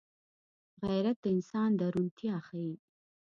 غیرت 0.87 1.17
د 1.21 1.25
انسان 1.35 1.69
درونتيا 1.79 2.35
ښيي 2.47 2.73